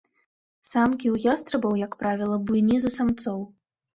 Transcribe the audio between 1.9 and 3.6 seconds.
правіла, буйней за самцоў.